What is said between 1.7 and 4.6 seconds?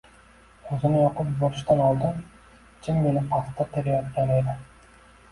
oldin jimgina paxta terayotgan edi.